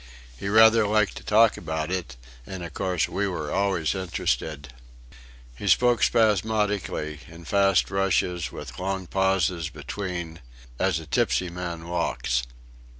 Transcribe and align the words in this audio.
He 0.35 0.47
rather 0.49 0.87
liked 0.87 1.15
to 1.17 1.23
talk 1.23 1.57
about 1.57 1.91
it, 1.91 2.15
and 2.47 2.63
of 2.63 2.73
course 2.73 3.07
we 3.07 3.27
were 3.27 3.51
always 3.51 3.93
interested. 3.93 4.73
He 5.55 5.67
spoke 5.67 6.01
spasmodically, 6.01 7.19
in 7.27 7.45
fast 7.45 7.91
rushes 7.91 8.51
with 8.51 8.79
long 8.79 9.05
pauses 9.05 9.69
between, 9.69 10.39
as 10.79 10.97
a 10.99 11.05
tipsy 11.05 11.51
man 11.51 11.87
walks.... 11.87 12.41